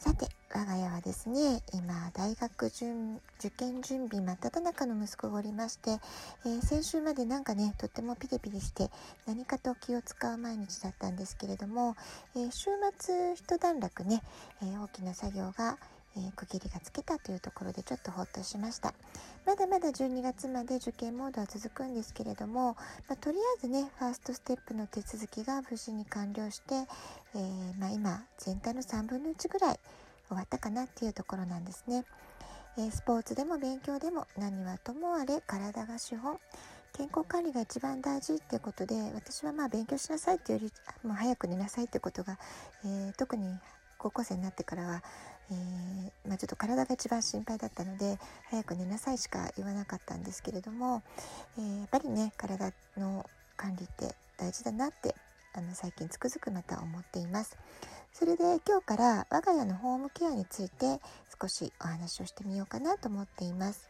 [0.00, 5.98] さて、我が家はですね、今、大学受験準備真っ只中の息子がおりまして、
[6.46, 8.90] えー、先週までなんかね、とってもピリピリして
[9.26, 11.96] 何かと気を使う毎日だったんですけれども、
[12.36, 14.22] えー、週末一段落ね、
[14.62, 15.78] えー、大きな作業が、
[16.18, 18.94] え区切りがつけたというところでちょっとほっとしました。
[19.46, 22.76] まだまだ12月まで受験モードは続くんですけれども、
[23.08, 26.74] まあ、とりあえずねファーストステップの手続きが無事に完了して、
[27.34, 29.80] えー、まあ、今全体の3分の1ぐらい
[30.28, 32.04] 終わったかなっていうところなんですね、
[32.76, 36.38] えー、スポーツでも勉強でも何はともあれ体が資本
[36.92, 40.70] 健康管理が一番大事っていうことで私はまあ勉強しなさいっていうよ
[41.02, 42.38] りもう早く寝なさいってことが、
[42.84, 43.46] えー、特に
[43.98, 45.02] 高校生になってからは、
[45.50, 48.18] えー、まあ、ちょっと体が一番心配だったので
[48.50, 51.02] 早く寝なさいしか言わなかったんですけれども、
[51.58, 55.14] えー、やっぱりね体の管理って大事だなって
[55.54, 57.56] あの最近つくづくまた思っています。
[58.12, 61.00] それで今日から我が家のホームケアについて
[61.40, 63.87] 少しお話をしてみようかなと思っています。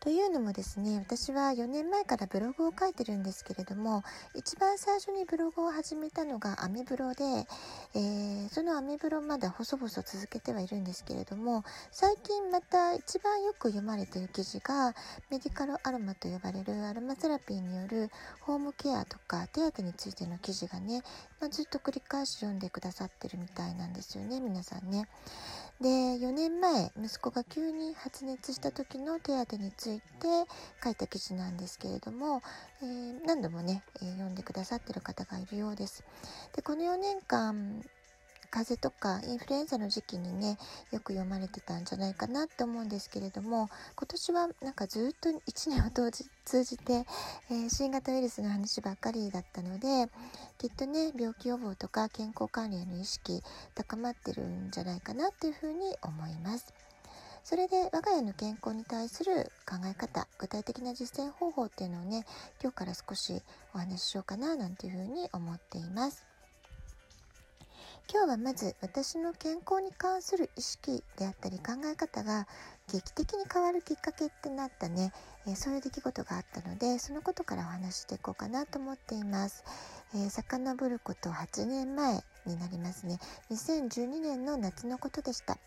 [0.00, 7.24] というのもですね、私は4年前からブログを書いてるんですけれども、一番最初にブログを始めたのがアメブロで、
[7.94, 14.94] えー、そのアメブロまだ細々続けてはいるんですけれども、最近また一番よく読まれている記事が、
[15.30, 21.02] メディカルアロマと呼ばれるアロマセラピーによるホームケアとか手当についての記事がね、
[21.40, 25.08] まあ、ずっと繰り返し読んでくださってるみたいなんですよね、皆さんね。
[25.80, 30.04] で、4年前、息子が急に発熱した時の手当について
[30.82, 32.40] 書いた記事なんですけれども、
[32.82, 36.02] えー、何度もね、えー、読んでくださってる方がいるようです。
[36.54, 37.82] で、この4年間、
[38.50, 40.58] 風邪とかインフルエンザの時期にね
[40.92, 46.10] よく読まれてたんじゃないかなって思うんですけれども今年はなんかずっと1年を
[46.44, 47.04] 通じて、
[47.50, 50.10] えー、新型ウイルスの話ばっかりだったので
[50.58, 53.42] きっとね病気予防とか健康管理への意識
[53.74, 56.72] 高まってるんじゃないかなっていうふうに思います。
[57.46, 62.26] それで我が家の健康に対する考え方具体的な実践方法っていうのをね
[62.60, 63.40] 今日から少し
[63.72, 66.35] お話ししようかななんていうふうに思っています。
[68.08, 72.46] 今日はまず私の健康に関する意識であったり考え方が
[72.92, 75.12] 劇的に変わるきっかけってなったね、
[75.48, 79.64] えー、そういう出来事があったのでそのことからお話していこうかなと思っています。
[80.14, 83.18] えー、遡ること8年前になりますね。
[83.50, 85.58] 2012年の夏のことでした。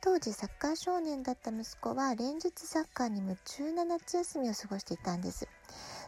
[0.00, 5.48] 当時サッカー少年だった息子は連日サッカーに夢中な夏休みを過ごしていたんです。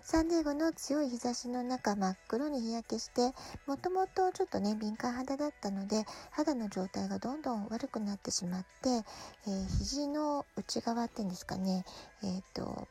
[0.02, 3.32] サンディエゴの強い日差しの中真っ黒に日焼けして
[3.66, 11.84] もともとちょっとね敏感肌だったので肌の状態がどんどん悪くなってしまって、えー、肘の内側っていうんですかね
[12.22, 12.88] えっ、ー、と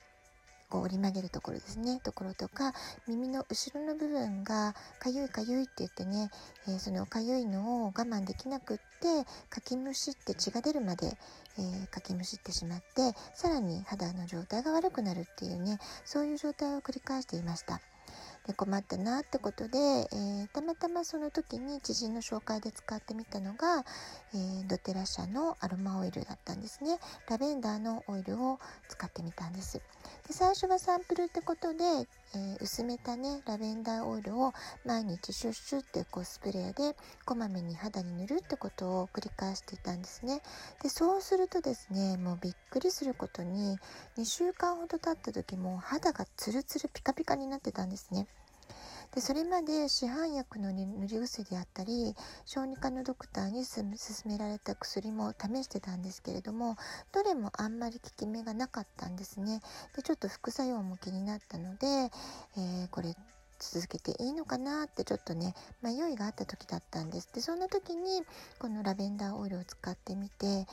[0.69, 1.99] こう折り曲げるところですね。
[2.03, 2.73] ところとか
[3.07, 6.29] 耳の後ろの部分がかゆいかゆいって言ってね、
[6.67, 11.17] えー、そのかゆいのを我慢できなくってかきむしって血が出るまで、
[11.57, 17.81] えー、かきむしってしまってさらに肌の状態が悪くなるっていうねそういう状態を繰り返していました。
[18.47, 23.85] で困ったなってことで、えー、たまたまその時に知人の紹介で使ってみたのが、
[24.33, 26.99] えー、ドテラ社のアロマオイルだったんですね。
[27.29, 29.81] ラベンダーのオイルを使ってみたんです。
[30.29, 34.53] で最初はサンプルってことで、えー、薄めたねラベンダーオイルを
[34.85, 36.95] 毎日シュッシュってこうスプレーで
[37.25, 40.41] こまめに肌に塗るってことを繰り返していたんですね。
[40.83, 43.79] でそうするとですねもうびっくりすることに
[44.19, 48.27] 2週間ほど経った時も肌がツルツルピカピカになってたんですね。
[49.15, 52.13] でそれまで市販薬の塗り薬であったり
[52.45, 53.83] 小児科のドクターに勧
[54.25, 56.77] められた薬も試してたんですけれども
[57.11, 59.61] どれもあんまり効き目がなかったんですね。
[59.95, 63.15] でちょっと副作用も気になったので、えー、これ
[63.59, 67.29] 続けていいのかなってちょっとね迷いがあった時だったんです。
[67.33, 68.23] でそんな時に
[68.57, 70.65] このラベンダーオイルを使ってみて、え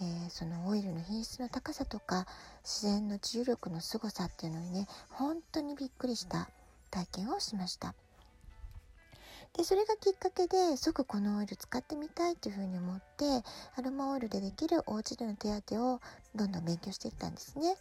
[0.00, 2.26] ー、そのオイルの品質の高さとか
[2.62, 6.48] 自然の治癒力の凄さっていうのにね本当にびっくりした。
[6.90, 7.94] 体験をしました。
[9.56, 13.24] でそれがきっかけで即このオイル使ってみたいというふうに思って
[13.76, 16.00] アロマオイルでできるお家での手当を
[16.36, 17.74] どんどん勉強していったんですね。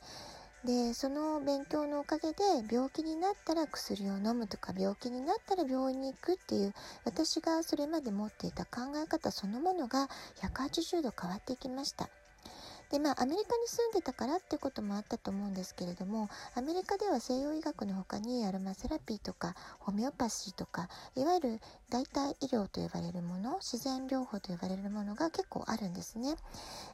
[0.66, 6.74] でその勉強のおかげで病気になったら薬を飲むとか病気になったら病院に行くっていう
[7.06, 10.10] 私がそれまで持っていた考え方そのものが
[10.42, 12.10] 180度変わっていきました。
[12.92, 21.60] でまあアメリカに住んでたからってこともあったと思うんですけれどもアメリカでは西洋医学の他にアロマセラピーとかホメオパシーとかいわゆる
[21.90, 26.36] 代替医療と呼ばれるもの自然療法と呼ばれるものが結構あるんですね、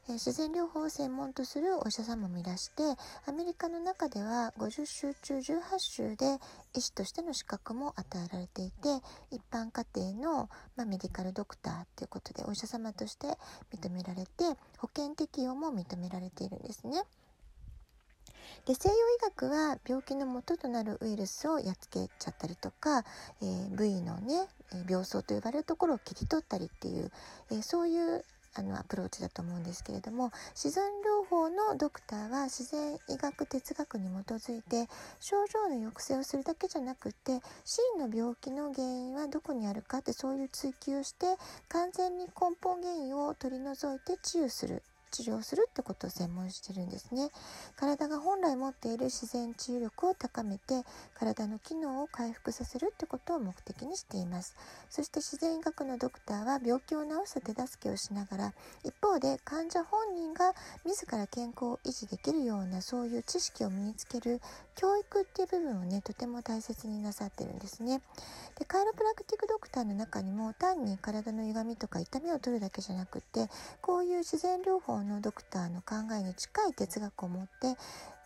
[0.07, 2.83] えー、自然療法を専門とするお医者様もいらして
[3.27, 6.37] アメリカの中では50州中18州で
[6.73, 8.87] 医師としての資格も与えられていて
[9.31, 13.27] 一般家庭の、まあ、メディカルドクターということでお医者様として
[13.73, 14.43] 認められて
[14.77, 17.03] 保険適用も認められているんですね。
[18.65, 23.03] で西洋医学は病気の元となるウイルスをやっつけちゃったりとか、
[23.41, 24.47] えー、部位のね
[24.89, 27.11] 病巣と呼ばれるところを切り取ったりっていう、
[27.51, 28.23] えー、そういう
[28.57, 34.87] あのアプローチだと思うんですけれども自然療法のドクターは自然医学哲学に基づいて
[35.19, 41.25] 症状の抑制をするだけじゃなくて真の病気の原因はどこにあるかってそういう追求をして
[41.67, 44.81] 完全に根本原因を取り除いて治癒する。
[45.15, 47.29] 治療するってことを専門してるんですね。
[47.77, 50.83] 体が本来持っている自然治癒力を高めて
[51.13, 54.55] 体の機能を回復させるってことを目的にしています。
[54.89, 58.53] そして自然医学のドクターは病気を治す手助けをしながら
[58.83, 60.53] 一方で患者本人が
[60.85, 64.41] 自ら健康を維持できるようなそういう知識を身につける
[64.75, 68.01] 教育っていう部分をねとても大切になさってるんですね。
[68.59, 73.49] でカイロプラクティックドクターの中にも単に体の歪みとか痛みを取るだけじゃなくって
[73.81, 77.77] こういう自然療法のドクターの考えに近い哲学を持って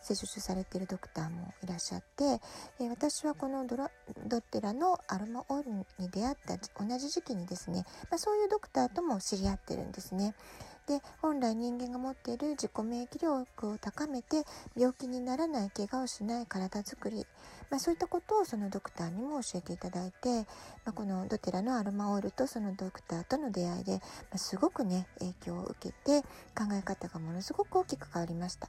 [0.02, 2.40] 施術されているドクターもいらっしゃって、
[2.80, 3.90] え私はこのドラ
[4.26, 10.34] ドッテラのアロマオイルに出会った同じ時期にですね、まあ、そういうドクターとも知り合ってるんですね。
[10.90, 14.42] で本来人間が持っている自己免疫力を高めて
[14.76, 17.24] 病気にならない怪我をしない体づくり、
[17.70, 20.40] まあ、そういったことをそのドクターにも教えていただいて、
[20.84, 23.98] まあ、このドテラのアロマオイルとそのドクターとの出会いで、ま
[24.34, 26.22] あ、すごくね影響を受けて
[26.58, 28.68] 考え方がものすごく大きく変わりました。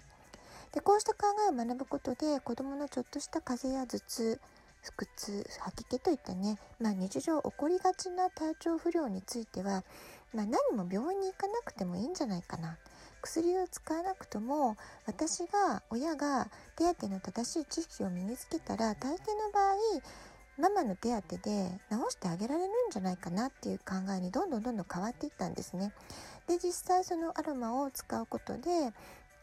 [0.73, 4.39] でこうした考えを学ぶことで子どものちょっとした風邪や頭痛
[4.83, 9.83] 腹痛吐き気といったね、まあ、日常起こりがちな体調不良については、
[10.33, 12.77] まあ、何も病院に行かなくてもいいんじゃないかな
[13.21, 19.75] 薬を使わなくとも私が親が手当の正しい知識を身につけたら大抵の場合
[20.57, 25.93] ママの手当で治してあげられるんじゃないかなっていう考えにどんどんどんどん変わっていったんですね。
[26.47, 28.93] で実際そのアロマを使うことで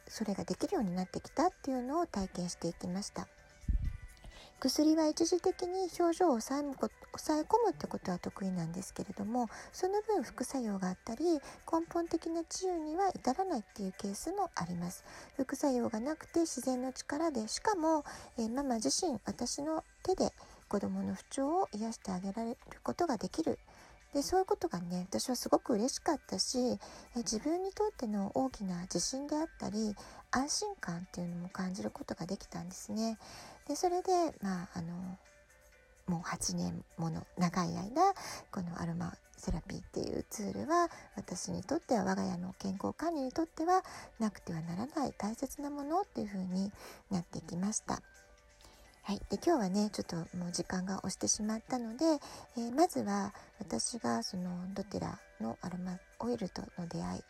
[0.07, 3.27] それができるようになってきたっていうのを体験していきました。
[4.61, 15.05] 薬は一時的に症状を抑え抑え込むってことは得意なんですけれどもその分副作用があったり根本的な治癒には至らないっていうケースもあります
[15.37, 18.05] 副作用がなくて自然の力でしかも、
[18.39, 20.33] えー、ママ自身私の手で
[20.69, 23.59] 子どもの不調を癒してあげられることができる
[24.15, 26.79] でそういうことがね私はすごく嬉しかったしえ
[27.19, 29.95] 自分にとっての大きな自信であったり
[30.31, 33.19] 安心感っていうのも感じることができたんですね。
[33.69, 34.11] でそれで
[34.43, 35.19] まああの
[36.09, 38.15] もう8年もの長い間
[38.51, 43.83] このアロマセラピーっていうツールは私にとっては我が家の健康管理にとっては
[44.19, 46.73] なくてはならない大切なものっていう風に
[47.11, 48.03] なってきました。
[49.03, 52.05] はい、で今日はねちょっともう時間が押してしまったので、
[52.59, 57.23] えー、まずは私がそのドテラのアロマオイルとの出会い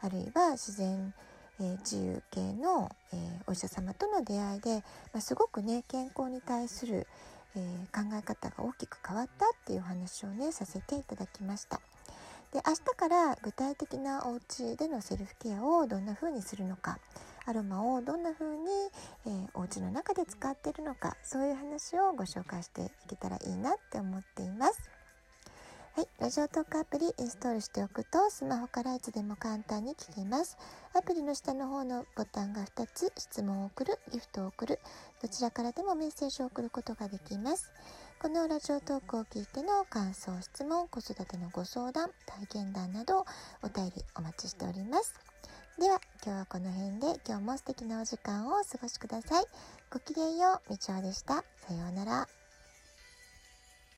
[0.00, 1.12] あるいは自然、
[1.60, 4.82] えー、治癒系の、えー、お医者様との出会いで、
[5.12, 7.06] まあ、すごくね健康に対する、
[7.56, 7.60] え
[7.94, 11.80] 考え方が大きく変わったっていう話をねさせていただきました。
[12.54, 17.00] で明日から具体的なお家でのセルフケアをどんな風にするのか
[17.46, 18.62] アロマをどんな風に、
[19.26, 25.03] えー、お家の中で使っているのかそういう話をご紹介していけたらいいなって思っています。
[25.96, 30.58] はい、ラジオトークアプリインストールしておくとスマホからいつでも簡単に聞けます。
[30.92, 34.80] アプリの下の方のボタンが2つ質問を送る、ギフトを送る、
[35.22, 37.70] どちらからでもメッセージを送ることができます。
[38.20, 43.24] このラジオトークを聞いての感想、質問、子育てのご相談、体験談など
[43.62, 45.14] お便りお待ちしております。
[45.78, 49.44] では今日はこの辺で今日も素敵なお時間をお過ごしください。
[49.92, 51.44] ごきげんよう、みちおでした。
[51.68, 52.43] さようなら。